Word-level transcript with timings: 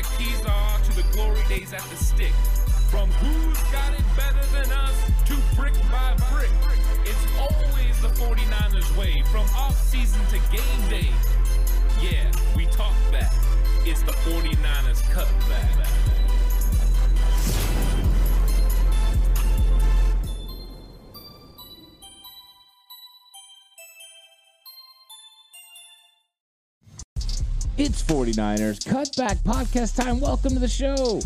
a 0.00 0.02
Kezar 0.16 0.82
to 0.84 0.92
the 0.96 1.04
glory 1.12 1.42
days 1.48 1.72
at 1.74 1.82
the 1.82 1.96
stick. 1.96 2.32
From 2.88 3.10
who's 3.20 3.58
got 3.70 3.92
it 3.92 4.04
better 4.16 4.44
than 4.52 4.72
us 4.72 4.96
to 5.26 5.36
brick 5.56 5.74
by 5.92 6.16
brick. 6.32 6.50
It's 7.04 7.26
always 7.38 8.00
the 8.00 8.08
49ers 8.08 8.96
way 8.96 9.22
from 9.30 9.44
off 9.56 9.76
49ers 28.10 28.80
Cutback 28.80 29.36
Podcast 29.44 29.94
time. 29.94 30.18
Welcome 30.18 30.54
to 30.54 30.58
the 30.58 30.66
show. 30.66 31.20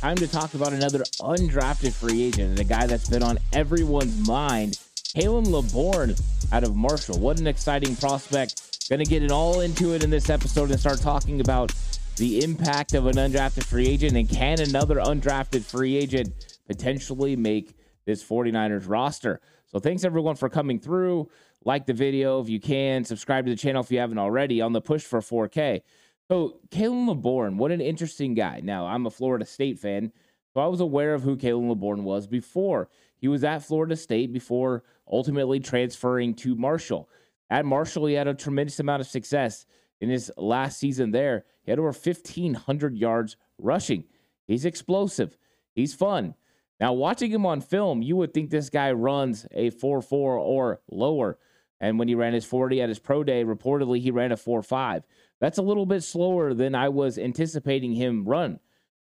Time 0.00 0.16
to 0.16 0.26
talk 0.26 0.54
about 0.54 0.72
another 0.72 0.98
undrafted 1.20 1.92
free 1.92 2.24
agent 2.24 2.50
and 2.50 2.58
a 2.58 2.64
guy 2.64 2.88
that's 2.88 3.08
been 3.08 3.22
on 3.22 3.38
everyone's 3.52 4.26
mind, 4.26 4.80
Khalan 5.14 5.46
Laborn 5.46 6.16
out 6.50 6.64
of 6.64 6.74
Marshall. 6.74 7.20
What 7.20 7.38
an 7.38 7.46
exciting 7.46 7.94
prospect. 7.94 8.88
Going 8.90 8.98
to 8.98 9.04
get 9.04 9.22
it 9.22 9.30
all 9.30 9.60
into 9.60 9.94
it 9.94 10.02
in 10.02 10.10
this 10.10 10.28
episode 10.28 10.72
and 10.72 10.80
start 10.80 11.00
talking 11.00 11.40
about 11.40 11.72
the 12.16 12.42
impact 12.42 12.94
of 12.94 13.06
an 13.06 13.14
undrafted 13.14 13.62
free 13.62 13.86
agent 13.86 14.16
and 14.16 14.28
can 14.28 14.60
another 14.60 14.96
undrafted 14.96 15.62
free 15.62 15.96
agent 15.96 16.58
potentially 16.66 17.36
make 17.36 17.76
this 18.06 18.24
49ers 18.24 18.88
roster. 18.88 19.40
So 19.66 19.78
thanks 19.78 20.02
everyone 20.02 20.34
for 20.34 20.48
coming 20.48 20.80
through. 20.80 21.30
Like 21.64 21.86
the 21.86 21.94
video 21.94 22.40
if 22.40 22.48
you 22.48 22.58
can. 22.58 23.04
Subscribe 23.04 23.44
to 23.44 23.52
the 23.52 23.56
channel 23.56 23.84
if 23.84 23.92
you 23.92 24.00
haven't 24.00 24.18
already 24.18 24.60
on 24.60 24.72
the 24.72 24.80
push 24.80 25.04
for 25.04 25.20
4K. 25.20 25.82
So, 26.28 26.60
Khalan 26.70 27.06
Laborn, 27.06 27.58
what 27.58 27.70
an 27.70 27.82
interesting 27.82 28.34
guy. 28.34 28.60
Now, 28.62 28.86
I'm 28.86 29.04
a 29.04 29.10
Florida 29.10 29.44
State 29.44 29.78
fan, 29.78 30.10
so 30.54 30.60
I 30.60 30.66
was 30.66 30.80
aware 30.80 31.12
of 31.12 31.22
who 31.22 31.36
Khalan 31.36 31.68
Laborn 31.68 32.02
was 32.02 32.26
before. 32.26 32.88
He 33.18 33.28
was 33.28 33.44
at 33.44 33.62
Florida 33.62 33.94
State 33.94 34.32
before 34.32 34.84
ultimately 35.10 35.60
transferring 35.60 36.34
to 36.36 36.54
Marshall. 36.54 37.10
At 37.50 37.66
Marshall, 37.66 38.06
he 38.06 38.14
had 38.14 38.26
a 38.26 38.34
tremendous 38.34 38.80
amount 38.80 39.02
of 39.02 39.06
success 39.06 39.66
in 40.00 40.08
his 40.08 40.32
last 40.38 40.78
season 40.78 41.10
there. 41.10 41.44
He 41.62 41.70
had 41.70 41.78
over 41.78 41.88
1,500 41.88 42.96
yards 42.96 43.36
rushing. 43.58 44.04
He's 44.46 44.64
explosive, 44.64 45.36
he's 45.74 45.94
fun. 45.94 46.34
Now, 46.80 46.92
watching 46.92 47.30
him 47.30 47.46
on 47.46 47.60
film, 47.60 48.02
you 48.02 48.16
would 48.16 48.34
think 48.34 48.50
this 48.50 48.70
guy 48.70 48.92
runs 48.92 49.46
a 49.52 49.70
4 49.70 50.02
4 50.02 50.38
or 50.38 50.80
lower. 50.90 51.38
And 51.84 51.98
when 51.98 52.08
he 52.08 52.14
ran 52.14 52.32
his 52.32 52.46
40 52.46 52.80
at 52.80 52.88
his 52.88 52.98
pro 52.98 53.22
day, 53.22 53.44
reportedly 53.44 54.00
he 54.00 54.10
ran 54.10 54.32
a 54.32 54.38
4 54.38 54.62
5. 54.62 55.02
That's 55.38 55.58
a 55.58 55.62
little 55.62 55.84
bit 55.84 56.02
slower 56.02 56.54
than 56.54 56.74
I 56.74 56.88
was 56.88 57.18
anticipating 57.18 57.92
him 57.92 58.24
run, 58.24 58.58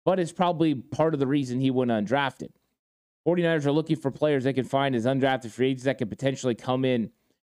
but 0.03 0.19
it's 0.19 0.31
probably 0.31 0.73
part 0.73 1.13
of 1.13 1.19
the 1.19 1.27
reason 1.27 1.59
he 1.59 1.69
went 1.69 1.91
undrafted. 1.91 2.49
49ers 3.27 3.67
are 3.67 3.71
looking 3.71 3.97
for 3.97 4.09
players 4.09 4.43
they 4.43 4.53
can 4.53 4.65
find 4.65 4.95
as 4.95 5.05
undrafted 5.05 5.51
free 5.51 5.67
agents 5.67 5.83
that 5.83 5.99
could 5.99 6.09
potentially 6.09 6.55
come 6.55 6.85
in 6.85 7.11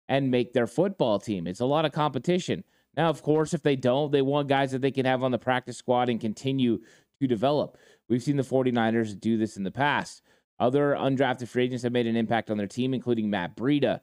and 0.08 0.30
make 0.30 0.54
their 0.54 0.66
football 0.66 1.18
team. 1.18 1.46
It's 1.46 1.60
a 1.60 1.66
lot 1.66 1.84
of 1.84 1.92
competition. 1.92 2.64
Now, 2.96 3.10
of 3.10 3.22
course, 3.22 3.52
if 3.52 3.62
they 3.62 3.76
don't, 3.76 4.12
they 4.12 4.22
want 4.22 4.48
guys 4.48 4.72
that 4.72 4.80
they 4.80 4.90
can 4.90 5.04
have 5.04 5.22
on 5.22 5.30
the 5.30 5.38
practice 5.38 5.76
squad 5.76 6.08
and 6.08 6.18
continue 6.18 6.78
to 7.20 7.26
develop. 7.26 7.76
We've 8.08 8.22
seen 8.22 8.38
the 8.38 8.42
49ers 8.42 9.20
do 9.20 9.36
this 9.36 9.58
in 9.58 9.64
the 9.64 9.70
past. 9.70 10.22
Other 10.58 10.96
undrafted 10.98 11.48
free 11.48 11.64
agents 11.64 11.82
have 11.82 11.92
made 11.92 12.06
an 12.06 12.16
impact 12.16 12.50
on 12.50 12.56
their 12.56 12.66
team, 12.66 12.94
including 12.94 13.28
Matt 13.28 13.56
Breida, 13.56 14.00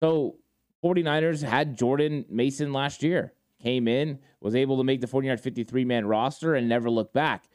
so 0.00 0.36
49ers 0.84 1.42
had 1.42 1.76
Jordan 1.76 2.24
Mason 2.28 2.72
last 2.72 3.02
year. 3.02 3.32
Came 3.60 3.88
in, 3.88 4.20
was 4.40 4.54
able 4.54 4.78
to 4.78 4.84
make 4.84 5.00
the 5.00 5.08
49 5.08 5.36
53 5.36 5.84
man 5.84 6.06
roster 6.06 6.54
and 6.54 6.68
never 6.68 6.88
looked 6.88 7.12
back. 7.12 7.48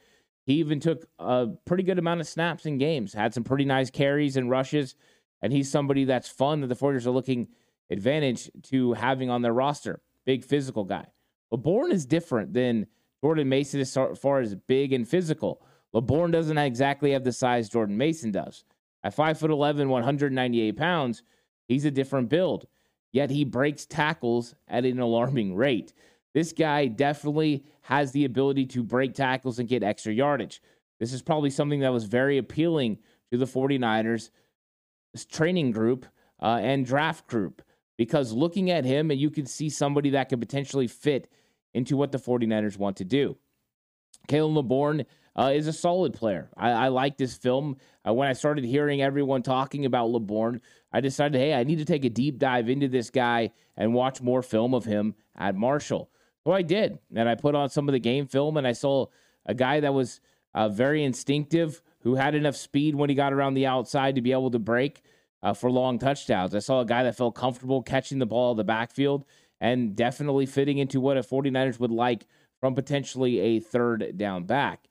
He 0.44 0.54
even 0.54 0.78
took 0.78 1.06
a 1.18 1.46
pretty 1.64 1.82
good 1.82 1.98
amount 1.98 2.20
of 2.20 2.28
snaps 2.28 2.66
in 2.66 2.76
games, 2.76 3.14
had 3.14 3.32
some 3.32 3.44
pretty 3.44 3.64
nice 3.64 3.88
carries 3.88 4.36
and 4.36 4.50
rushes, 4.50 4.94
and 5.40 5.52
he's 5.52 5.70
somebody 5.70 6.04
that's 6.04 6.28
fun 6.28 6.60
that 6.60 6.66
the 6.66 6.76
49ers 6.76 7.06
are 7.06 7.10
looking 7.10 7.48
advantage 7.90 8.50
to 8.64 8.92
having 8.92 9.30
on 9.30 9.40
their 9.40 9.54
roster. 9.54 10.02
Big 10.26 10.44
physical 10.44 10.84
guy. 10.84 11.06
Laborn 11.50 11.92
is 11.92 12.04
different 12.04 12.52
than 12.52 12.86
Jordan 13.22 13.48
Mason 13.48 13.80
as 13.80 13.96
far 14.18 14.40
as 14.40 14.54
big 14.54 14.92
and 14.92 15.08
physical. 15.08 15.62
Laborn 15.94 16.30
doesn't 16.30 16.58
exactly 16.58 17.12
have 17.12 17.24
the 17.24 17.32
size 17.32 17.70
Jordan 17.70 17.96
Mason 17.96 18.30
does. 18.30 18.64
At 19.02 19.16
5'11, 19.16 19.88
198 19.88 20.76
pounds, 20.76 21.22
He's 21.66 21.84
a 21.84 21.90
different 21.90 22.28
build, 22.28 22.66
yet 23.12 23.30
he 23.30 23.44
breaks 23.44 23.86
tackles 23.86 24.54
at 24.68 24.84
an 24.84 24.98
alarming 24.98 25.54
rate. 25.54 25.92
This 26.34 26.52
guy 26.52 26.86
definitely 26.86 27.64
has 27.82 28.12
the 28.12 28.24
ability 28.24 28.66
to 28.66 28.82
break 28.82 29.14
tackles 29.14 29.58
and 29.58 29.68
get 29.68 29.82
extra 29.82 30.12
yardage. 30.12 30.60
This 30.98 31.12
is 31.12 31.22
probably 31.22 31.50
something 31.50 31.80
that 31.80 31.92
was 31.92 32.04
very 32.04 32.38
appealing 32.38 32.98
to 33.30 33.38
the 33.38 33.46
49ers 33.46 34.30
training 35.30 35.70
group 35.70 36.06
uh, 36.42 36.58
and 36.60 36.84
draft 36.84 37.26
group 37.26 37.62
because 37.96 38.32
looking 38.32 38.70
at 38.70 38.84
him 38.84 39.10
and 39.10 39.20
you 39.20 39.30
can 39.30 39.46
see 39.46 39.68
somebody 39.68 40.10
that 40.10 40.28
could 40.28 40.40
potentially 40.40 40.88
fit 40.88 41.28
into 41.72 41.96
what 41.96 42.12
the 42.12 42.18
49ers 42.18 42.78
want 42.78 42.96
to 42.96 43.04
do. 43.04 43.36
Khalan 44.28 44.54
Laborn 44.54 45.04
uh, 45.36 45.52
is 45.54 45.66
a 45.66 45.72
solid 45.72 46.14
player. 46.14 46.50
I, 46.56 46.70
I 46.70 46.88
like 46.88 47.16
this 47.16 47.36
film. 47.36 47.76
Uh, 48.06 48.12
when 48.12 48.28
I 48.28 48.32
started 48.32 48.64
hearing 48.64 49.02
everyone 49.02 49.42
talking 49.42 49.84
about 49.84 50.10
Laborn, 50.10 50.60
I 50.92 51.00
decided, 51.00 51.38
hey, 51.38 51.54
I 51.54 51.64
need 51.64 51.78
to 51.78 51.84
take 51.84 52.04
a 52.04 52.10
deep 52.10 52.38
dive 52.38 52.68
into 52.68 52.88
this 52.88 53.10
guy 53.10 53.50
and 53.76 53.94
watch 53.94 54.20
more 54.20 54.42
film 54.42 54.74
of 54.74 54.84
him 54.84 55.14
at 55.36 55.56
Marshall. 55.56 56.10
So 56.44 56.52
I 56.52 56.62
did. 56.62 56.98
And 57.14 57.28
I 57.28 57.34
put 57.34 57.54
on 57.54 57.70
some 57.70 57.88
of 57.88 57.92
the 57.92 57.98
game 57.98 58.26
film 58.26 58.56
and 58.56 58.66
I 58.66 58.72
saw 58.72 59.06
a 59.46 59.54
guy 59.54 59.80
that 59.80 59.92
was 59.92 60.20
uh, 60.54 60.68
very 60.68 61.02
instinctive, 61.02 61.82
who 62.00 62.14
had 62.14 62.34
enough 62.34 62.54
speed 62.54 62.94
when 62.94 63.08
he 63.08 63.16
got 63.16 63.32
around 63.32 63.54
the 63.54 63.66
outside 63.66 64.14
to 64.14 64.20
be 64.20 64.32
able 64.32 64.50
to 64.50 64.58
break 64.58 65.02
uh, 65.42 65.54
for 65.54 65.70
long 65.70 65.98
touchdowns. 65.98 66.54
I 66.54 66.58
saw 66.58 66.80
a 66.80 66.86
guy 66.86 67.02
that 67.02 67.16
felt 67.16 67.34
comfortable 67.34 67.82
catching 67.82 68.18
the 68.18 68.26
ball 68.26 68.52
in 68.52 68.56
the 68.58 68.64
backfield 68.64 69.24
and 69.60 69.96
definitely 69.96 70.46
fitting 70.46 70.78
into 70.78 71.00
what 71.00 71.16
a 71.16 71.22
49ers 71.22 71.80
would 71.80 71.90
like 71.90 72.26
from 72.60 72.74
potentially 72.74 73.40
a 73.40 73.60
third 73.60 74.16
down 74.16 74.44
back. 74.44 74.86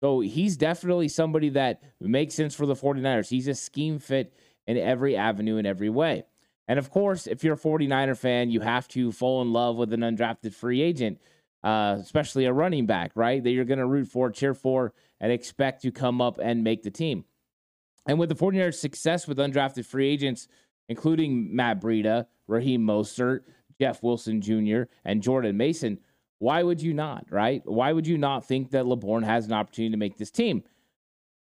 So 0.00 0.20
he's 0.20 0.56
definitely 0.56 1.08
somebody 1.08 1.50
that 1.50 1.82
makes 2.00 2.34
sense 2.34 2.54
for 2.54 2.66
the 2.66 2.74
49ers. 2.74 3.28
He's 3.28 3.48
a 3.48 3.54
scheme 3.54 3.98
fit 3.98 4.34
in 4.66 4.76
every 4.76 5.16
avenue 5.16 5.56
in 5.56 5.66
every 5.66 5.88
way. 5.88 6.24
And 6.68 6.78
of 6.78 6.90
course, 6.90 7.26
if 7.26 7.44
you're 7.44 7.54
a 7.54 7.58
49er 7.58 8.16
fan, 8.16 8.50
you 8.50 8.60
have 8.60 8.88
to 8.88 9.12
fall 9.12 9.40
in 9.42 9.52
love 9.52 9.76
with 9.76 9.92
an 9.92 10.00
undrafted 10.00 10.52
free 10.52 10.82
agent, 10.82 11.20
uh, 11.62 11.96
especially 12.00 12.44
a 12.44 12.52
running 12.52 12.86
back, 12.86 13.12
right? 13.14 13.42
That 13.42 13.50
you're 13.50 13.64
going 13.64 13.78
to 13.78 13.86
root 13.86 14.08
for, 14.08 14.30
cheer 14.30 14.54
for, 14.54 14.92
and 15.20 15.32
expect 15.32 15.82
to 15.82 15.92
come 15.92 16.20
up 16.20 16.38
and 16.42 16.64
make 16.64 16.82
the 16.82 16.90
team. 16.90 17.24
And 18.06 18.18
with 18.18 18.28
the 18.28 18.34
49ers' 18.34 18.74
success 18.74 19.26
with 19.26 19.38
undrafted 19.38 19.86
free 19.86 20.08
agents, 20.08 20.48
including 20.88 21.54
Matt 21.54 21.80
Breida, 21.80 22.26
Raheem 22.46 22.82
Mostert, 22.82 23.40
Jeff 23.80 24.02
Wilson 24.02 24.40
Jr., 24.40 24.82
and 25.04 25.22
Jordan 25.22 25.56
Mason, 25.56 25.98
why 26.38 26.62
would 26.62 26.82
you 26.82 26.92
not, 26.92 27.26
right? 27.30 27.62
Why 27.64 27.92
would 27.92 28.06
you 28.06 28.18
not 28.18 28.44
think 28.44 28.70
that 28.70 28.86
Laborn 28.86 29.22
has 29.22 29.46
an 29.46 29.52
opportunity 29.52 29.92
to 29.92 29.96
make 29.96 30.18
this 30.18 30.30
team? 30.30 30.64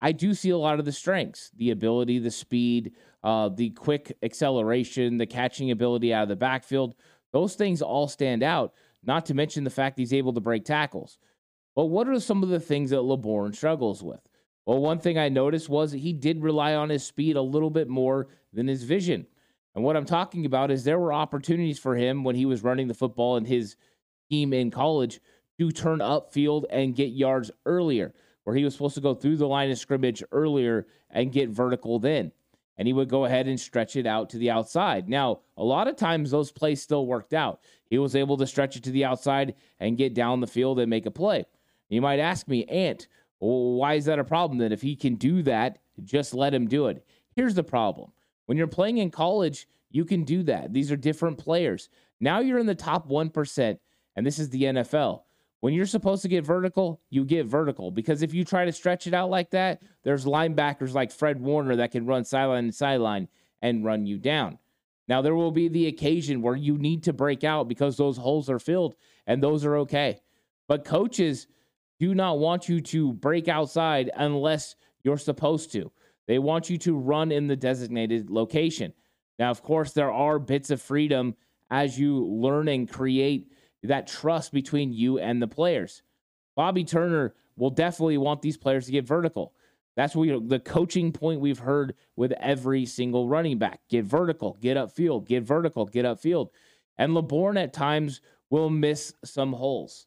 I 0.03 0.13
do 0.13 0.35
see 0.35 0.51
a 0.51 0.59
lot 0.59 0.79
of 0.79 0.85
the 0.85 0.93
strengths, 0.93 1.51
the 1.57 1.71
ability, 1.71 2.19
the 2.19 2.31
speed, 2.31 2.93
uh, 3.23 3.51
the 3.51 3.71
quick 3.71 4.17
acceleration, 4.23 5.19
the 5.19 5.27
catching 5.27 5.71
ability 5.71 6.13
out 6.13 6.25
of 6.25 6.29
the 6.29 6.37
backfield. 6.37 6.95
Those 7.33 7.55
things 7.55 7.83
all 7.83 8.09
stand 8.09 8.43
out, 8.43 8.73
not 9.05 9.27
to 9.27 9.35
mention 9.35 9.65
the 9.65 9.71
fact 9.71 9.99
he's 9.99 10.15
able 10.15 10.33
to 10.33 10.41
break 10.41 10.65
tackles. 10.65 11.19
But 11.77 11.87
what 11.87 12.09
are 12.09 12.19
some 12.19 12.43
of 12.43 12.49
the 12.49 12.61
things 12.61 12.91
that 12.91 13.03
Laborn 13.03 13.53
struggles 13.53 14.03
with? 14.03 14.21
Well, 14.67 14.81
one 14.81 14.99
thing 14.99 15.19
I 15.19 15.29
noticed 15.29 15.69
was 15.69 15.93
he 15.93 16.13
did 16.13 16.43
rely 16.43 16.75
on 16.75 16.91
his 16.91 17.05
speed 17.05 17.37
a 17.37 17.43
little 17.43 17.71
bit 17.71 17.89
more 17.89 18.29
than 18.53 18.69
his 18.69 18.85
vision. 18.85 19.27
And 19.75 19.85
what 19.85 19.97
I'm 19.97 20.05
talking 20.05 20.47
about 20.47 20.71
is 20.71 20.83
there 20.83 20.99
were 20.99 21.13
opportunities 21.13 21.79
for 21.79 21.95
him 21.95 22.25
when 22.25 22.37
he 22.37 22.47
was 22.47 22.65
running 22.65 22.89
the 22.89 22.95
football 22.95 23.37
in 23.37 23.45
his 23.45 23.77
team 24.31 24.53
in 24.53 24.71
college 24.71 25.21
to 25.59 25.71
turn 25.71 25.99
upfield 25.99 26.65
and 26.71 26.95
get 26.95 27.11
yards 27.11 27.51
earlier, 27.67 28.15
where 28.45 28.57
he 28.57 28.65
was 28.65 28.73
supposed 28.75 28.95
to 28.95 29.01
go 29.01 29.15
through 29.15 29.37
the 29.37 29.47
line 29.47 29.71
of 29.71 29.79
scrimmage 29.79 30.23
earlier 30.33 30.87
and 31.11 31.33
get 31.33 31.51
vertical 31.51 31.99
then. 31.99 32.33
And 32.79 32.87
he 32.87 32.95
would 32.95 33.11
go 33.11 33.27
ahead 33.27 33.47
and 33.47 33.61
stretch 33.61 33.97
it 33.97 34.07
out 34.07 34.31
to 34.31 34.39
the 34.39 34.51
outside. 34.51 35.07
Now, 35.09 35.41
a 35.59 35.65
lot 35.65 35.87
of 35.87 35.97
times 35.97 36.31
those 36.31 36.51
plays 36.51 36.81
still 36.81 37.07
worked 37.07 37.35
out. 37.35 37.61
He 37.91 37.99
was 37.99 38.17
able 38.17 38.39
to 38.39 38.47
stretch 38.47 38.77
it 38.77 38.85
to 38.85 38.91
the 38.91 39.05
outside 39.05 39.55
and 39.79 39.99
get 39.99 40.15
down 40.15 40.41
the 40.41 40.47
field 40.47 40.79
and 40.79 40.89
make 40.89 41.05
a 41.05 41.11
play. 41.11 41.45
You 41.91 42.01
might 42.01 42.21
ask 42.21 42.49
me, 42.49 42.65
Ant, 42.65 43.09
why 43.39 43.95
is 43.95 44.07
that 44.07 44.19
a 44.19 44.25
problem 44.25 44.59
then? 44.59 44.73
If 44.73 44.81
he 44.81 44.97
can 44.97 45.17
do 45.17 45.43
that, 45.43 45.79
just 46.03 46.33
let 46.33 46.55
him 46.55 46.69
do 46.69 46.87
it. 46.87 47.05
Here's 47.37 47.55
the 47.55 47.65
problem 47.65 48.13
when 48.47 48.57
you're 48.57 48.67
playing 48.67 48.99
in 48.99 49.11
college, 49.11 49.69
you 49.91 50.05
can 50.05 50.25
do 50.25 50.43
that. 50.45 50.73
These 50.73 50.91
are 50.91 50.97
different 50.97 51.37
players. 51.37 51.89
Now 52.21 52.41
you're 52.41 52.59
in 52.59 52.67
the 52.67 52.75
top 52.75 53.09
1% 53.09 53.79
and 54.17 54.27
this 54.27 54.39
is 54.39 54.51
the 54.51 54.65
NFL. 54.65 55.23
When 55.61 55.75
you're 55.75 55.87
supposed 55.87 56.23
to 56.23 56.29
get 56.29 56.45
vertical, 56.45 57.03
you 57.11 57.25
get 57.25 57.47
vertical 57.47 57.91
because 57.91 58.23
if 58.23 58.33
you 58.33 58.45
try 58.45 58.65
to 58.65 58.73
stretch 58.73 59.07
it 59.07 59.15
out 59.15 59.29
like 59.29 59.51
that, 59.51 59.83
there's 60.05 60.25
linebackers 60.25 60.95
like 60.95 61.13
Fred 61.13 61.41
Warner 61.41 61.77
that 61.77 61.93
can 61.93 62.07
run 62.07 62.25
sideline 62.25 62.67
to 62.67 62.73
sideline 62.73 63.29
and 63.61 63.85
run 63.85 64.07
you 64.07 64.19
down. 64.19 64.59
Now, 65.07 65.23
there 65.23 65.35
will 65.35 65.51
be 65.51 65.69
the 65.69 65.89
occasion 65.89 66.41
where 66.41 66.55
you 66.55 66.79
need 66.79 67.03
to 67.05 67.13
break 67.13 67.43
out 67.45 67.69
because 67.69 67.97
those 67.97 68.17
holes 68.17 68.49
are 68.49 68.61
filled, 68.61 68.95
and 69.27 69.43
those 69.43 69.65
are 69.65 69.79
okay. 69.79 70.21
But 70.69 70.85
coaches 70.85 71.49
do 71.99 72.15
not 72.15 72.39
want 72.39 72.69
you 72.69 72.81
to 72.81 73.13
break 73.15 73.49
outside 73.49 74.11
unless 74.15 74.77
you're 75.03 75.19
supposed 75.19 75.73
to. 75.73 75.91
They 76.29 76.39
want 76.39 76.71
you 76.71 76.79
to 76.79 76.97
run 76.97 77.33
in 77.33 77.49
the 77.49 77.57
designated 77.57 78.31
location. 78.31 78.93
Now, 79.37 79.51
of 79.51 79.63
course, 79.63 79.93
there 79.93 80.13
are 80.13 80.39
bits 80.39 80.71
of 80.71 80.81
freedom 80.81 81.35
as 81.73 81.99
you 81.99 82.25
learn 82.25 82.69
and 82.69 82.89
create 82.89 83.51
that 83.83 84.07
trust 84.07 84.53
between 84.53 84.93
you 84.93 85.19
and 85.19 85.41
the 85.41 85.49
players. 85.49 86.03
Bobby 86.57 86.85
Turner 86.85 87.35
will 87.57 87.71
definitely 87.71 88.19
want 88.19 88.43
these 88.43 88.57
players 88.57 88.87
to 88.87 88.93
get 88.93 89.07
vertical. 89.07 89.55
That's 89.97 90.15
what 90.15 90.29
we, 90.29 90.47
the 90.47 90.61
coaching 90.61 91.13
point 91.13 91.41
we've 91.41 91.59
heard 91.59 91.95
with 92.17 92.33
every 92.33 92.87
single 92.87 93.29
running 93.29 93.59
back. 93.59 93.81
Get 93.89 94.05
vertical, 94.05 94.57
get 94.61 94.77
upfield, 94.77 95.27
get 95.27 95.43
vertical, 95.43 95.87
get 95.87 96.05
upfield. 96.05 96.49
And 96.97 97.15
Laborn 97.15 97.57
at 97.57 97.73
times 97.73 98.21
will 98.51 98.71
miss 98.71 99.15
some 99.25 99.53
holes. 99.53 100.07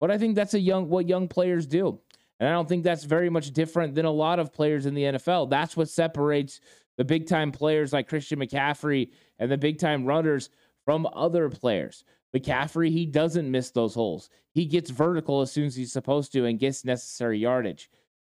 But 0.00 0.10
I 0.10 0.18
think 0.18 0.34
that's 0.34 0.54
a 0.54 0.60
young 0.60 0.88
what 0.88 1.08
young 1.08 1.28
players 1.28 1.66
do. 1.66 2.00
And 2.40 2.48
I 2.48 2.52
don't 2.52 2.68
think 2.68 2.82
that's 2.82 3.04
very 3.04 3.30
much 3.30 3.52
different 3.52 3.94
than 3.94 4.04
a 4.04 4.10
lot 4.10 4.40
of 4.40 4.52
players 4.52 4.86
in 4.86 4.94
the 4.94 5.02
NFL. 5.04 5.48
That's 5.48 5.76
what 5.76 5.88
separates 5.88 6.60
the 6.96 7.04
big 7.04 7.26
time 7.26 7.52
players 7.52 7.92
like 7.92 8.08
Christian 8.08 8.40
McCaffrey 8.40 9.10
and 9.38 9.50
the 9.50 9.56
big 9.56 9.78
time 9.78 10.04
runners 10.04 10.50
from 10.84 11.06
other 11.12 11.48
players. 11.48 12.04
McCaffrey, 12.34 12.90
he 12.90 13.06
doesn't 13.06 13.50
miss 13.50 13.70
those 13.70 13.94
holes. 13.94 14.30
He 14.52 14.64
gets 14.66 14.90
vertical 14.90 15.40
as 15.40 15.52
soon 15.52 15.66
as 15.66 15.76
he's 15.76 15.92
supposed 15.92 16.32
to 16.32 16.44
and 16.44 16.58
gets 16.58 16.84
necessary 16.84 17.38
yardage. 17.38 17.90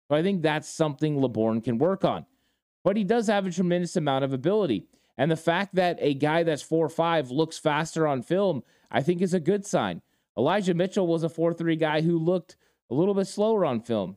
So 0.07 0.15
I 0.15 0.23
think 0.23 0.41
that's 0.41 0.69
something 0.69 1.19
Laborn 1.19 1.61
can 1.61 1.77
work 1.77 2.03
on. 2.03 2.25
But 2.83 2.97
he 2.97 3.03
does 3.03 3.27
have 3.27 3.45
a 3.45 3.51
tremendous 3.51 3.95
amount 3.95 4.23
of 4.23 4.33
ability. 4.33 4.87
And 5.17 5.29
the 5.29 5.35
fact 5.35 5.75
that 5.75 5.97
a 5.99 6.13
guy 6.13 6.43
that's 6.43 6.61
4 6.61 6.87
5 6.87 7.29
looks 7.29 7.57
faster 7.57 8.07
on 8.07 8.21
film, 8.21 8.63
I 8.89 9.01
think 9.01 9.21
is 9.21 9.33
a 9.33 9.39
good 9.39 9.65
sign. 9.65 10.01
Elijah 10.37 10.73
Mitchell 10.73 11.07
was 11.07 11.23
a 11.23 11.29
4 11.29 11.53
3 11.53 11.75
guy 11.75 12.01
who 12.01 12.17
looked 12.17 12.55
a 12.89 12.93
little 12.93 13.13
bit 13.13 13.27
slower 13.27 13.65
on 13.65 13.81
film. 13.81 14.15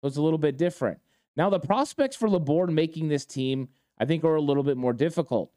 So 0.00 0.08
it's 0.08 0.18
a 0.18 0.22
little 0.22 0.38
bit 0.38 0.58
different. 0.58 0.98
Now, 1.36 1.48
the 1.48 1.58
prospects 1.58 2.16
for 2.16 2.28
Laborn 2.28 2.74
making 2.74 3.08
this 3.08 3.24
team, 3.24 3.68
I 3.98 4.04
think, 4.04 4.24
are 4.24 4.34
a 4.34 4.40
little 4.40 4.62
bit 4.62 4.76
more 4.76 4.92
difficult. 4.92 5.50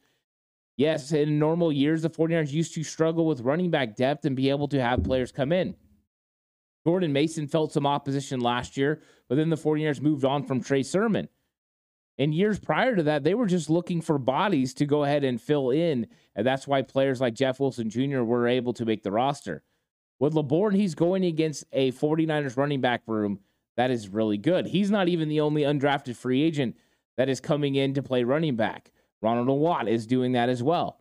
Yes, 0.78 1.12
in 1.12 1.40
normal 1.40 1.72
years, 1.72 2.02
the 2.02 2.10
49ers 2.10 2.52
used 2.52 2.74
to 2.76 2.84
struggle 2.84 3.26
with 3.26 3.42
running 3.42 3.72
back 3.72 3.96
depth 3.96 4.26
and 4.26 4.36
be 4.36 4.50
able 4.50 4.68
to 4.70 4.82
have 4.82 5.04
players 5.04 5.32
come 5.32 5.52
in. 5.52 5.76
Jordan 6.86 7.14
Mason 7.14 7.48
felt 7.48 7.72
some 7.72 7.88
opposition 7.88 8.42
last 8.42 8.78
year, 8.78 9.02
but 9.28 9.36
then 9.36 9.50
the 9.50 9.56
49ers 9.56 10.02
moved 10.02 10.26
on 10.26 10.44
from 10.44 10.62
Trey 10.62 10.84
Sermon. 10.84 11.30
In 12.18 12.32
years 12.32 12.60
prior 12.60 12.96
to 12.96 13.04
that, 13.04 13.24
they 13.24 13.34
were 13.34 13.48
just 13.48 13.70
looking 13.70 14.02
for 14.02 14.18
bodies 14.18 14.74
to 14.76 14.86
go 14.86 15.04
ahead 15.04 15.24
and 15.24 15.42
fill 15.42 15.72
in. 15.72 16.08
And 16.36 16.46
that's 16.46 16.68
why 16.68 16.82
players 16.82 17.20
like 17.20 17.34
Jeff 17.34 17.60
Wilson 17.60 17.90
Jr. 17.90 18.22
were 18.22 18.48
able 18.48 18.74
to 18.74 18.86
make 18.86 19.04
the 19.04 19.12
roster. 19.12 19.64
With 20.20 20.34
Laborn, 20.34 20.76
he's 20.76 20.96
going 20.96 21.26
against 21.26 21.66
a 21.74 21.92
49ers 21.92 22.56
running 22.56 22.80
back 22.80 23.02
room 23.08 23.40
that 23.76 23.92
is 23.92 24.08
really 24.10 24.38
good. 24.38 24.68
He's 24.68 24.90
not 24.90 25.08
even 25.10 25.28
the 25.28 25.42
only 25.42 25.64
undrafted 25.64 26.16
free 26.16 26.42
agent 26.42 26.78
that 27.18 27.30
is 27.30 27.40
coming 27.40 27.76
in 27.76 27.94
to 27.94 28.04
play 28.04 28.24
running 28.24 28.56
back. 28.56 28.92
Ronald 29.22 29.60
Watt 29.60 29.88
is 29.88 30.06
doing 30.06 30.34
that 30.34 30.50
as 30.50 30.62
well. 30.62 31.00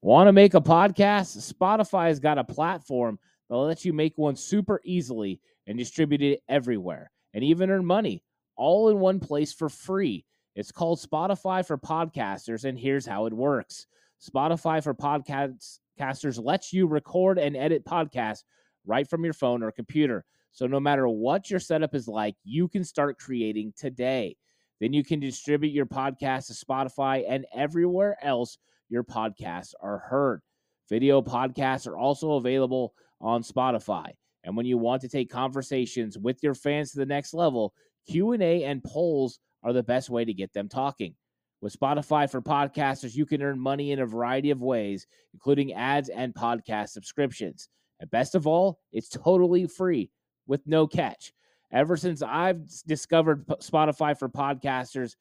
Want 0.00 0.28
to 0.28 0.32
make 0.32 0.54
a 0.54 0.60
podcast? 0.60 1.52
Spotify 1.52 2.08
has 2.08 2.20
got 2.20 2.38
a 2.38 2.44
platform 2.44 3.18
that 3.48 3.56
lets 3.56 3.84
you 3.84 3.92
make 3.92 4.16
one 4.16 4.36
super 4.36 4.80
easily 4.84 5.40
and 5.66 5.78
distribute 5.78 6.22
it 6.22 6.40
everywhere 6.48 7.10
and 7.34 7.42
even 7.42 7.70
earn 7.70 7.84
money 7.84 8.22
all 8.56 8.90
in 8.90 8.98
one 8.98 9.20
place 9.20 9.52
for 9.52 9.68
free. 9.68 10.24
It's 10.54 10.72
called 10.72 11.00
Spotify 11.00 11.64
for 11.64 11.78
Podcasters, 11.78 12.64
and 12.64 12.78
here's 12.78 13.06
how 13.06 13.26
it 13.26 13.32
works 13.32 13.86
Spotify 14.20 14.82
for 14.82 14.94
Podcasters 14.94 16.44
lets 16.44 16.72
you 16.72 16.86
record 16.86 17.38
and 17.38 17.56
edit 17.56 17.84
podcasts 17.84 18.42
right 18.84 19.08
from 19.08 19.24
your 19.24 19.32
phone 19.32 19.62
or 19.62 19.70
computer. 19.70 20.24
So 20.52 20.66
no 20.66 20.80
matter 20.80 21.08
what 21.08 21.50
your 21.50 21.60
setup 21.60 21.94
is 21.94 22.08
like, 22.08 22.34
you 22.42 22.68
can 22.68 22.82
start 22.82 23.18
creating 23.18 23.74
today. 23.76 24.36
Then 24.80 24.92
you 24.92 25.04
can 25.04 25.20
distribute 25.20 25.72
your 25.72 25.86
podcast 25.86 26.46
to 26.46 26.52
Spotify 26.52 27.24
and 27.28 27.46
everywhere 27.54 28.16
else 28.22 28.58
your 28.88 29.04
podcasts 29.04 29.74
are 29.80 29.98
heard. 29.98 30.40
Video 30.88 31.20
podcasts 31.20 31.86
are 31.86 31.96
also 31.96 32.32
available 32.32 32.94
on 33.20 33.42
Spotify. 33.42 34.10
And 34.44 34.56
when 34.56 34.66
you 34.66 34.78
want 34.78 35.02
to 35.02 35.08
take 35.08 35.30
conversations 35.30 36.16
with 36.16 36.42
your 36.42 36.54
fans 36.54 36.92
to 36.92 36.98
the 36.98 37.06
next 37.06 37.34
level, 37.34 37.74
Q&A 38.08 38.64
and 38.64 38.82
polls 38.82 39.40
are 39.62 39.72
the 39.72 39.82
best 39.82 40.08
way 40.08 40.24
to 40.24 40.32
get 40.32 40.52
them 40.52 40.68
talking. 40.68 41.14
With 41.60 41.78
Spotify 41.78 42.30
for 42.30 42.40
podcasters, 42.40 43.16
you 43.16 43.26
can 43.26 43.42
earn 43.42 43.58
money 43.58 43.90
in 43.90 43.98
a 43.98 44.06
variety 44.06 44.50
of 44.50 44.62
ways, 44.62 45.06
including 45.34 45.72
ads 45.72 46.08
and 46.08 46.32
podcast 46.32 46.90
subscriptions. 46.90 47.68
And 48.00 48.10
best 48.10 48.36
of 48.36 48.46
all, 48.46 48.78
it's 48.92 49.08
totally 49.08 49.66
free 49.66 50.10
with 50.46 50.66
no 50.66 50.86
catch. 50.86 51.32
Ever 51.70 51.96
since 51.96 52.22
I've 52.22 52.66
discovered 52.86 53.46
Spotify 53.46 54.18
for 54.18 54.28
podcasters, 54.28 55.16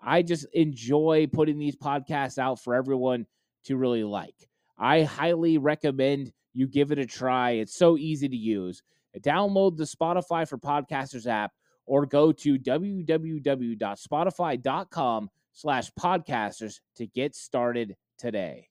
I 0.00 0.22
just 0.22 0.46
enjoy 0.52 1.26
putting 1.32 1.58
these 1.58 1.76
podcasts 1.76 2.38
out 2.38 2.60
for 2.60 2.74
everyone 2.74 3.26
to 3.64 3.76
really 3.76 4.04
like. 4.04 4.48
I 4.78 5.02
highly 5.02 5.58
recommend 5.58 6.32
you 6.52 6.66
give 6.66 6.92
it 6.92 6.98
a 6.98 7.06
try. 7.06 7.52
It's 7.52 7.76
so 7.76 7.96
easy 7.96 8.28
to 8.28 8.36
use. 8.36 8.82
Download 9.20 9.76
the 9.76 9.84
Spotify 9.84 10.46
for 10.46 10.58
Podcasters 10.58 11.26
app 11.26 11.52
or 11.86 12.04
go 12.04 12.32
to 12.32 12.58
www.spotify.com 12.58 15.30
slash 15.52 15.90
podcasters 15.98 16.80
to 16.96 17.06
get 17.06 17.34
started 17.34 17.96
today. 18.18 18.68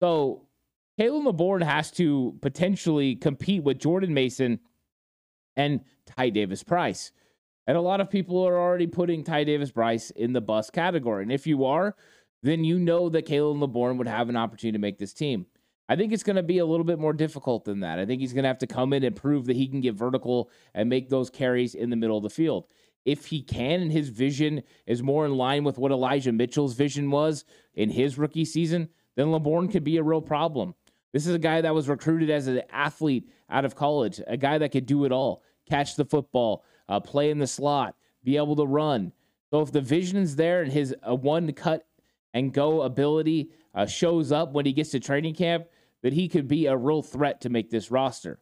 So 0.00 0.46
Khalan 1.00 1.26
Laborn 1.26 1.62
has 1.62 1.90
to 1.92 2.36
potentially 2.42 3.16
compete 3.16 3.64
with 3.64 3.78
Jordan 3.78 4.12
Mason 4.14 4.60
and 5.56 5.80
Ty 6.04 6.30
Davis 6.30 6.62
Price. 6.62 7.12
And 7.66 7.76
a 7.76 7.80
lot 7.80 8.00
of 8.00 8.10
people 8.10 8.46
are 8.46 8.58
already 8.58 8.86
putting 8.86 9.24
Ty 9.24 9.44
Davis 9.44 9.70
Price 9.70 10.10
in 10.10 10.32
the 10.32 10.40
bus 10.40 10.70
category. 10.70 11.22
And 11.22 11.32
if 11.32 11.46
you 11.46 11.64
are, 11.64 11.96
then 12.42 12.64
you 12.64 12.78
know 12.78 13.08
that 13.08 13.26
Khalan 13.26 13.60
Laborn 13.60 13.98
would 13.98 14.06
have 14.06 14.28
an 14.28 14.36
opportunity 14.36 14.76
to 14.76 14.80
make 14.80 14.98
this 14.98 15.12
team. 15.12 15.46
I 15.88 15.96
think 15.96 16.12
it's 16.12 16.22
going 16.22 16.36
to 16.36 16.42
be 16.42 16.58
a 16.58 16.66
little 16.66 16.84
bit 16.84 16.98
more 16.98 17.12
difficult 17.12 17.64
than 17.64 17.80
that. 17.80 17.98
I 17.98 18.06
think 18.06 18.20
he's 18.20 18.32
going 18.32 18.42
to 18.42 18.48
have 18.48 18.58
to 18.58 18.66
come 18.66 18.92
in 18.92 19.04
and 19.04 19.14
prove 19.14 19.46
that 19.46 19.56
he 19.56 19.68
can 19.68 19.80
get 19.80 19.94
vertical 19.94 20.50
and 20.74 20.88
make 20.88 21.08
those 21.08 21.30
carries 21.30 21.74
in 21.74 21.90
the 21.90 21.96
middle 21.96 22.16
of 22.16 22.22
the 22.22 22.30
field. 22.30 22.66
If 23.04 23.26
he 23.26 23.40
can, 23.40 23.80
and 23.80 23.92
his 23.92 24.08
vision 24.08 24.64
is 24.84 25.02
more 25.02 25.26
in 25.26 25.36
line 25.36 25.62
with 25.62 25.78
what 25.78 25.92
Elijah 25.92 26.32
Mitchell's 26.32 26.74
vision 26.74 27.10
was 27.12 27.44
in 27.74 27.90
his 27.90 28.18
rookie 28.18 28.44
season, 28.44 28.88
then 29.14 29.30
Laborn 29.30 29.68
could 29.68 29.84
be 29.84 29.96
a 29.96 30.02
real 30.02 30.20
problem. 30.20 30.74
This 31.16 31.26
is 31.26 31.34
a 31.34 31.38
guy 31.38 31.62
that 31.62 31.74
was 31.74 31.88
recruited 31.88 32.28
as 32.28 32.46
an 32.46 32.60
athlete 32.68 33.30
out 33.48 33.64
of 33.64 33.74
college, 33.74 34.20
a 34.26 34.36
guy 34.36 34.58
that 34.58 34.70
could 34.70 34.84
do 34.84 35.06
it 35.06 35.12
all 35.12 35.42
catch 35.66 35.96
the 35.96 36.04
football, 36.04 36.62
uh, 36.90 37.00
play 37.00 37.30
in 37.30 37.38
the 37.38 37.46
slot, 37.46 37.94
be 38.22 38.36
able 38.36 38.54
to 38.56 38.66
run. 38.66 39.12
So 39.48 39.62
if 39.62 39.72
the 39.72 39.80
vision's 39.80 40.36
there 40.36 40.60
and 40.60 40.70
his 40.70 40.94
uh, 41.08 41.14
one 41.14 41.50
cut 41.54 41.86
and 42.34 42.52
go 42.52 42.82
ability 42.82 43.48
uh, 43.74 43.86
shows 43.86 44.30
up 44.30 44.52
when 44.52 44.66
he 44.66 44.74
gets 44.74 44.90
to 44.90 45.00
training 45.00 45.36
camp, 45.36 45.64
that 46.02 46.12
he 46.12 46.28
could 46.28 46.48
be 46.48 46.66
a 46.66 46.76
real 46.76 47.00
threat 47.00 47.40
to 47.40 47.48
make 47.48 47.70
this 47.70 47.90
roster. 47.90 48.38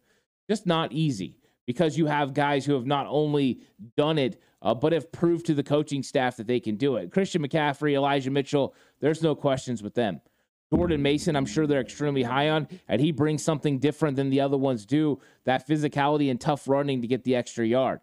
Just 0.50 0.66
not 0.66 0.90
easy 0.90 1.36
because 1.66 1.96
you 1.96 2.06
have 2.06 2.34
guys 2.34 2.66
who 2.66 2.74
have 2.74 2.86
not 2.86 3.06
only 3.08 3.60
done 3.96 4.18
it, 4.18 4.42
uh, 4.62 4.74
but 4.74 4.92
have 4.92 5.12
proved 5.12 5.46
to 5.46 5.54
the 5.54 5.62
coaching 5.62 6.02
staff 6.02 6.38
that 6.38 6.48
they 6.48 6.58
can 6.58 6.74
do 6.74 6.96
it. 6.96 7.12
Christian 7.12 7.46
McCaffrey, 7.46 7.92
Elijah 7.92 8.32
Mitchell, 8.32 8.74
there's 8.98 9.22
no 9.22 9.36
questions 9.36 9.80
with 9.80 9.94
them. 9.94 10.20
Jordan 10.74 11.02
Mason, 11.02 11.36
I'm 11.36 11.46
sure 11.46 11.66
they're 11.66 11.80
extremely 11.80 12.22
high 12.22 12.50
on, 12.50 12.66
and 12.88 13.00
he 13.00 13.12
brings 13.12 13.44
something 13.44 13.78
different 13.78 14.16
than 14.16 14.30
the 14.30 14.40
other 14.40 14.56
ones 14.56 14.84
do 14.84 15.20
that 15.44 15.68
physicality 15.68 16.30
and 16.30 16.40
tough 16.40 16.66
running 16.66 17.00
to 17.02 17.06
get 17.06 17.22
the 17.22 17.36
extra 17.36 17.64
yard. 17.64 18.00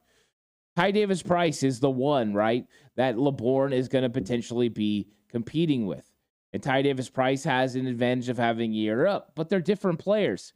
Ty 0.78 0.92
Davis 0.92 1.22
Price 1.22 1.64
is 1.64 1.82
the 1.82 1.90
one, 1.90 2.34
right, 2.34 2.66
that 2.96 3.18
Laborn 3.18 3.74
is 3.74 3.90
going 3.90 4.04
to 4.04 4.10
potentially 4.10 4.70
be 4.70 5.10
competing 5.30 5.86
with. 5.86 6.10
And 6.54 6.64
Ty 6.64 6.84
Davis 6.84 7.10
Price 7.10 7.44
has 7.44 7.76
an 7.76 7.88
advantage 7.88 8.30
of 8.30 8.38
having 8.38 8.72
year 8.72 9.06
up, 9.06 9.34
but 9.36 9.50
they're 9.50 9.60
different 9.60 10.00
players. 10.00 10.54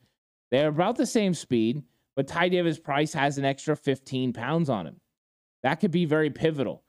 They're 0.51 0.69
about 0.69 0.95
the 0.95 1.05
same 1.05 1.33
speed, 1.33 1.83
but 2.15 2.27
Ty 2.27 2.49
Davis 2.49 2.79
Price 2.79 3.11
has 3.13 3.37
an 3.37 3.45
extra 3.45 3.75
15 3.75 4.31
pounds 4.31 4.69
on 4.69 4.87
him. 4.87 5.01
That 5.63 5.81
could 5.81 5.91
be 5.91 6.05
very 6.05 6.29
pivotal. 6.29 6.83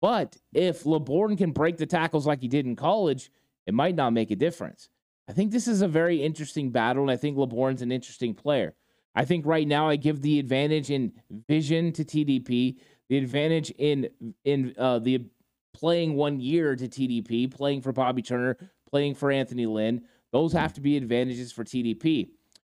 But 0.00 0.36
if 0.52 0.84
Laborn 0.84 1.36
can 1.36 1.52
break 1.52 1.76
the 1.76 1.86
tackles 1.86 2.26
like 2.26 2.40
he 2.40 2.48
did 2.48 2.66
in 2.66 2.76
college, 2.76 3.30
it 3.66 3.74
might 3.74 3.94
not 3.94 4.12
make 4.12 4.30
a 4.30 4.36
difference. 4.36 4.88
I 5.28 5.32
think 5.32 5.52
this 5.52 5.68
is 5.68 5.82
a 5.82 5.88
very 5.88 6.22
interesting 6.22 6.70
battle, 6.70 7.02
and 7.02 7.10
I 7.10 7.16
think 7.16 7.36
Laborn's 7.36 7.82
an 7.82 7.92
interesting 7.92 8.34
player. 8.34 8.74
I 9.14 9.24
think 9.24 9.46
right 9.46 9.66
now 9.66 9.88
I 9.88 9.96
give 9.96 10.20
the 10.20 10.38
advantage 10.38 10.90
in 10.90 11.12
vision 11.48 11.92
to 11.92 12.04
TDP, 12.04 12.76
the 13.08 13.18
advantage 13.18 13.70
in 13.78 14.08
in 14.44 14.74
uh, 14.76 14.98
the 14.98 15.26
playing 15.72 16.14
one 16.14 16.40
year 16.40 16.76
to 16.76 16.88
TDP, 16.88 17.52
playing 17.52 17.80
for 17.80 17.92
Bobby 17.92 18.22
Turner, 18.22 18.56
playing 18.90 19.14
for 19.14 19.30
Anthony 19.30 19.66
Lynn. 19.66 20.02
Those 20.32 20.52
have 20.52 20.72
to 20.74 20.80
be 20.80 20.96
advantages 20.96 21.52
for 21.52 21.64
TDP. 21.64 22.30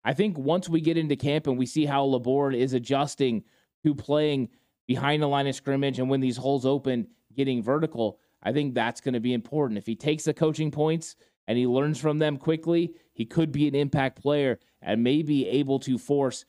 I 0.05 0.15
think 0.15 0.39
once 0.39 0.69
we 0.69 0.81
get 0.81 0.97
into 0.97 1.17
camp 1.17 1.47
and 1.47 1.59
we 1.59 1.67
see 1.67 1.85
how 1.85 2.05
Laborn 2.05 2.55
is 2.55 2.75
adjusting 2.75 3.43
to 3.85 3.95
playing 3.95 4.51
behind 4.87 5.23
the 5.23 5.27
line 5.27 5.47
of 5.47 5.55
scrimmage 5.55 5.99
and 5.99 6.09
when 6.09 6.21
these 6.21 6.37
holes 6.37 6.65
open, 6.65 7.09
getting 7.35 7.63
vertical, 7.63 8.21
I 8.43 8.53
think 8.53 8.75
that's 8.75 9.01
going 9.01 9.15
to 9.15 9.21
be 9.21 9.33
important. 9.33 9.79
If 9.79 9.87
he 9.87 9.97
takes 9.97 10.25
the 10.25 10.35
coaching 10.35 10.71
points 10.71 11.17
and 11.49 11.59
he 11.59 11.67
learns 11.67 11.99
from 11.99 12.19
them 12.19 12.37
quickly, 12.37 12.95
he 13.13 13.25
could 13.25 13.53
be 13.53 13.67
an 13.69 13.75
impact 13.75 14.21
player 14.21 14.59
and 14.83 15.03
may 15.03 15.23
be 15.23 15.49
able 15.49 15.79
to 15.81 15.99
force 15.99 16.45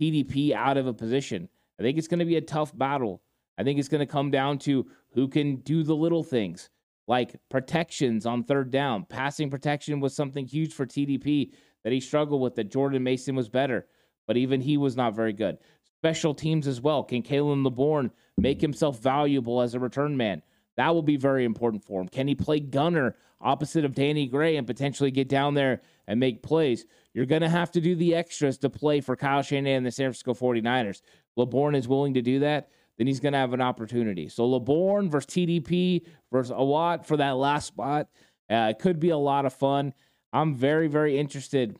TDP 0.00 0.52
out 0.52 0.76
of 0.76 0.86
a 0.86 0.94
position. 0.94 1.48
I 1.78 1.82
think 1.82 1.98
it's 1.98 2.08
going 2.08 2.18
to 2.18 2.24
be 2.24 2.36
a 2.36 2.42
tough 2.42 2.76
battle. 2.76 3.22
I 3.56 3.62
think 3.62 3.78
it's 3.78 3.88
going 3.88 4.00
to 4.00 4.06
come 4.06 4.30
down 4.30 4.58
to 4.60 4.86
who 5.12 5.28
can 5.28 5.56
do 5.56 5.82
the 5.82 5.96
little 5.96 6.22
things 6.22 6.70
like 7.08 7.34
protections 7.48 8.26
on 8.26 8.44
third 8.44 8.70
down. 8.70 9.06
Passing 9.08 9.50
protection 9.50 9.98
was 9.98 10.14
something 10.14 10.46
huge 10.46 10.74
for 10.74 10.86
TDP 10.86 11.52
that 11.82 11.92
he 11.92 12.00
struggled 12.00 12.42
with, 12.42 12.54
that 12.56 12.70
Jordan 12.70 13.02
Mason 13.02 13.34
was 13.34 13.48
better, 13.48 13.86
but 14.26 14.36
even 14.36 14.60
he 14.60 14.76
was 14.76 14.96
not 14.96 15.16
very 15.16 15.32
good. 15.32 15.58
Special 16.00 16.34
teams 16.34 16.68
as 16.68 16.80
well. 16.80 17.02
Can 17.02 17.22
Khalan 17.22 17.64
Laborn 17.64 18.10
make 18.36 18.60
himself 18.60 19.00
valuable 19.00 19.60
as 19.62 19.74
a 19.74 19.80
return 19.80 20.16
man? 20.16 20.42
That 20.78 20.94
will 20.94 21.02
be 21.02 21.16
very 21.16 21.44
important 21.44 21.84
for 21.84 22.00
him. 22.00 22.06
Can 22.06 22.28
he 22.28 22.36
play 22.36 22.60
gunner 22.60 23.16
opposite 23.40 23.84
of 23.84 23.96
Danny 23.96 24.28
Gray 24.28 24.56
and 24.56 24.64
potentially 24.64 25.10
get 25.10 25.28
down 25.28 25.54
there 25.54 25.82
and 26.06 26.20
make 26.20 26.40
plays? 26.40 26.86
You're 27.12 27.26
going 27.26 27.42
to 27.42 27.48
have 27.48 27.72
to 27.72 27.80
do 27.80 27.96
the 27.96 28.14
extras 28.14 28.58
to 28.58 28.70
play 28.70 29.00
for 29.00 29.16
Kyle 29.16 29.42
Shanahan 29.42 29.78
and 29.78 29.86
the 29.86 29.90
San 29.90 30.04
Francisco 30.04 30.34
49ers. 30.34 31.02
Laborn 31.34 31.74
is 31.74 31.88
willing 31.88 32.14
to 32.14 32.22
do 32.22 32.38
that, 32.38 32.70
then 32.96 33.08
he's 33.08 33.18
going 33.18 33.32
to 33.32 33.40
have 33.40 33.54
an 33.54 33.60
opportunity. 33.60 34.28
So 34.28 34.46
Laborn 34.46 35.10
versus 35.10 35.26
TDP 35.26 36.06
versus 36.30 36.52
Awatt 36.56 37.04
for 37.04 37.16
that 37.16 37.36
last 37.36 37.66
spot. 37.66 38.06
Uh, 38.48 38.68
it 38.70 38.78
could 38.78 39.00
be 39.00 39.10
a 39.10 39.18
lot 39.18 39.46
of 39.46 39.52
fun. 39.52 39.92
I'm 40.32 40.54
very, 40.54 40.86
very 40.86 41.18
interested 41.18 41.76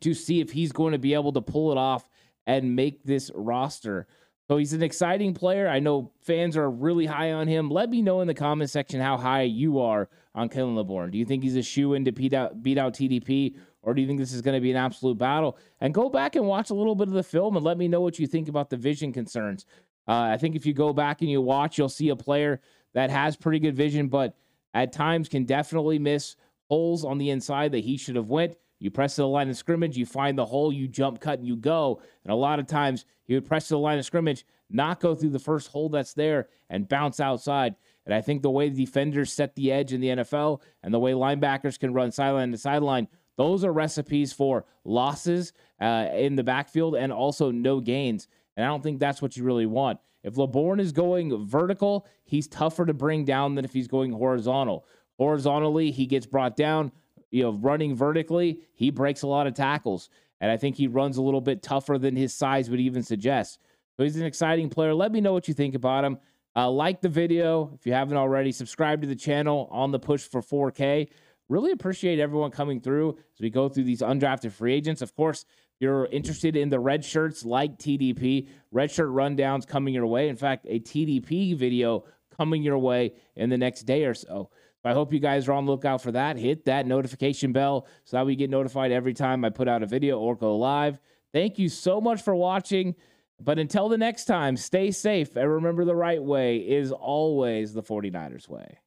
to 0.00 0.14
see 0.14 0.40
if 0.40 0.50
he's 0.50 0.72
going 0.72 0.92
to 0.92 0.98
be 0.98 1.12
able 1.12 1.32
to 1.32 1.42
pull 1.42 1.72
it 1.72 1.78
off 1.78 2.08
and 2.46 2.74
make 2.74 3.04
this 3.04 3.30
roster. 3.34 4.06
So 4.48 4.58
he's 4.58 4.74
an 4.74 4.82
exciting 4.82 5.32
player. 5.32 5.68
I 5.68 5.80
know 5.80 6.12
fans 6.20 6.56
are 6.56 6.70
really 6.70 7.06
high 7.06 7.32
on 7.32 7.48
him. 7.48 7.70
Let 7.70 7.88
me 7.88 8.02
know 8.02 8.20
in 8.20 8.26
the 8.26 8.34
comment 8.34 8.68
section 8.68 9.00
how 9.00 9.16
high 9.16 9.42
you 9.42 9.80
are 9.80 10.08
on 10.34 10.50
Khalan 10.50 10.76
Laborn. 10.76 11.10
Do 11.10 11.18
you 11.18 11.24
think 11.24 11.42
he's 11.42 11.56
a 11.56 11.62
shoe 11.62 11.94
in 11.94 12.04
to 12.04 12.12
beat 12.12 12.34
out, 12.34 12.62
beat 12.62 12.76
out 12.76 12.92
TDP, 12.92 13.56
or 13.82 13.94
do 13.94 14.02
you 14.02 14.06
think 14.06 14.18
this 14.18 14.32
is 14.34 14.42
going 14.42 14.54
to 14.54 14.60
be 14.60 14.70
an 14.70 14.76
absolute 14.76 15.16
battle? 15.16 15.56
And 15.80 15.94
go 15.94 16.10
back 16.10 16.36
and 16.36 16.46
watch 16.46 16.68
a 16.68 16.74
little 16.74 16.94
bit 16.94 17.08
of 17.08 17.14
the 17.14 17.22
film 17.22 17.56
and 17.56 17.64
let 17.64 17.78
me 17.78 17.88
know 17.88 18.02
what 18.02 18.18
you 18.18 18.26
think 18.26 18.48
about 18.48 18.68
the 18.68 18.76
vision 18.76 19.12
concerns. 19.12 19.64
Uh, 20.06 20.28
I 20.32 20.36
think 20.36 20.56
if 20.56 20.66
you 20.66 20.74
go 20.74 20.92
back 20.92 21.22
and 21.22 21.30
you 21.30 21.40
watch, 21.40 21.78
you'll 21.78 21.88
see 21.88 22.10
a 22.10 22.16
player 22.16 22.60
that 22.92 23.08
has 23.08 23.36
pretty 23.36 23.58
good 23.58 23.76
vision, 23.76 24.08
but 24.08 24.36
at 24.74 24.92
times 24.92 25.28
can 25.28 25.44
definitely 25.44 25.98
miss 25.98 26.36
holes 26.68 27.04
on 27.04 27.16
the 27.16 27.30
inside 27.30 27.72
that 27.72 27.84
he 27.84 27.96
should 27.96 28.16
have 28.16 28.28
went. 28.28 28.56
You 28.78 28.90
press 28.90 29.16
to 29.16 29.22
the 29.22 29.28
line 29.28 29.48
of 29.48 29.56
scrimmage, 29.56 29.96
you 29.96 30.06
find 30.06 30.36
the 30.36 30.44
hole, 30.44 30.72
you 30.72 30.88
jump, 30.88 31.20
cut, 31.20 31.38
and 31.38 31.48
you 31.48 31.56
go. 31.56 32.02
And 32.24 32.32
a 32.32 32.36
lot 32.36 32.58
of 32.58 32.66
times 32.66 33.06
he 33.24 33.34
would 33.34 33.46
press 33.46 33.68
to 33.68 33.74
the 33.74 33.78
line 33.78 33.98
of 33.98 34.04
scrimmage, 34.04 34.44
not 34.70 35.00
go 35.00 35.14
through 35.14 35.30
the 35.30 35.38
first 35.38 35.68
hole 35.68 35.88
that's 35.88 36.14
there, 36.14 36.48
and 36.68 36.88
bounce 36.88 37.20
outside. 37.20 37.76
And 38.04 38.14
I 38.14 38.20
think 38.20 38.42
the 38.42 38.50
way 38.50 38.68
the 38.68 38.84
defenders 38.84 39.32
set 39.32 39.54
the 39.54 39.72
edge 39.72 39.92
in 39.92 40.00
the 40.00 40.08
NFL 40.08 40.60
and 40.82 40.92
the 40.92 40.98
way 40.98 41.12
linebackers 41.12 41.78
can 41.78 41.94
run 41.94 42.12
sideline 42.12 42.52
to 42.52 42.58
sideline, 42.58 43.08
those 43.36 43.64
are 43.64 43.72
recipes 43.72 44.32
for 44.32 44.64
losses 44.84 45.52
uh, 45.80 46.08
in 46.12 46.36
the 46.36 46.44
backfield 46.44 46.94
and 46.94 47.12
also 47.12 47.50
no 47.50 47.80
gains. 47.80 48.28
And 48.56 48.64
I 48.64 48.68
don't 48.68 48.82
think 48.82 49.00
that's 49.00 49.22
what 49.22 49.36
you 49.36 49.44
really 49.44 49.66
want. 49.66 49.98
If 50.22 50.38
Laborn 50.38 50.80
is 50.80 50.92
going 50.92 51.46
vertical, 51.46 52.06
he's 52.24 52.46
tougher 52.48 52.86
to 52.86 52.94
bring 52.94 53.24
down 53.24 53.54
than 53.54 53.64
if 53.64 53.72
he's 53.72 53.88
going 53.88 54.12
horizontal. 54.12 54.86
Horizontally, 55.18 55.90
he 55.90 56.06
gets 56.06 56.26
brought 56.26 56.56
down. 56.56 56.92
You 57.34 57.42
know, 57.42 57.50
running 57.50 57.96
vertically, 57.96 58.60
he 58.74 58.90
breaks 58.90 59.22
a 59.22 59.26
lot 59.26 59.48
of 59.48 59.54
tackles. 59.54 60.08
And 60.40 60.52
I 60.52 60.56
think 60.56 60.76
he 60.76 60.86
runs 60.86 61.16
a 61.16 61.22
little 61.22 61.40
bit 61.40 61.64
tougher 61.64 61.98
than 61.98 62.14
his 62.14 62.32
size 62.32 62.70
would 62.70 62.78
even 62.78 63.02
suggest. 63.02 63.58
So 63.96 64.04
he's 64.04 64.14
an 64.14 64.24
exciting 64.24 64.70
player. 64.70 64.94
Let 64.94 65.10
me 65.10 65.20
know 65.20 65.32
what 65.32 65.48
you 65.48 65.54
think 65.54 65.74
about 65.74 66.04
him. 66.04 66.18
Uh, 66.54 66.70
like 66.70 67.00
the 67.00 67.08
video 67.08 67.72
if 67.74 67.84
you 67.86 67.92
haven't 67.92 68.16
already. 68.18 68.52
Subscribe 68.52 69.00
to 69.00 69.08
the 69.08 69.16
channel 69.16 69.68
on 69.72 69.90
the 69.90 69.98
push 69.98 70.22
for 70.22 70.42
4K. 70.42 71.08
Really 71.48 71.72
appreciate 71.72 72.20
everyone 72.20 72.52
coming 72.52 72.80
through 72.80 73.16
as 73.34 73.40
we 73.40 73.50
go 73.50 73.68
through 73.68 73.84
these 73.84 74.00
undrafted 74.00 74.52
free 74.52 74.72
agents. 74.72 75.02
Of 75.02 75.16
course, 75.16 75.44
you're 75.80 76.06
interested 76.06 76.54
in 76.54 76.68
the 76.68 76.78
red 76.78 77.04
shirts 77.04 77.44
like 77.44 77.78
TDP, 77.78 78.46
red 78.70 78.92
shirt 78.92 79.08
rundowns 79.08 79.66
coming 79.66 79.92
your 79.92 80.06
way. 80.06 80.28
In 80.28 80.36
fact, 80.36 80.66
a 80.68 80.78
TDP 80.78 81.56
video 81.56 82.04
coming 82.36 82.62
your 82.62 82.78
way 82.78 83.14
in 83.34 83.50
the 83.50 83.58
next 83.58 83.82
day 83.82 84.04
or 84.04 84.14
so. 84.14 84.50
I 84.84 84.92
hope 84.92 85.12
you 85.12 85.20
guys 85.20 85.48
are 85.48 85.52
on 85.52 85.66
the 85.66 85.72
lookout 85.72 86.02
for 86.02 86.12
that. 86.12 86.36
Hit 86.36 86.66
that 86.66 86.86
notification 86.86 87.52
bell 87.52 87.86
so 88.04 88.16
that 88.16 88.26
we 88.26 88.36
get 88.36 88.50
notified 88.50 88.92
every 88.92 89.14
time 89.14 89.44
I 89.44 89.50
put 89.50 89.68
out 89.68 89.82
a 89.82 89.86
video 89.86 90.18
or 90.18 90.36
go 90.36 90.56
live. 90.56 90.98
Thank 91.32 91.58
you 91.58 91.68
so 91.68 92.00
much 92.00 92.22
for 92.22 92.34
watching. 92.34 92.94
But 93.40 93.58
until 93.58 93.88
the 93.88 93.98
next 93.98 94.26
time, 94.26 94.56
stay 94.56 94.90
safe 94.90 95.36
and 95.36 95.50
remember 95.50 95.84
the 95.84 95.96
right 95.96 96.22
way 96.22 96.58
is 96.58 96.92
always 96.92 97.72
the 97.72 97.82
49ers 97.82 98.48
way. 98.48 98.78